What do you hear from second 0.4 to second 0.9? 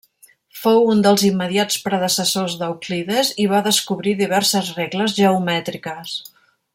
Fou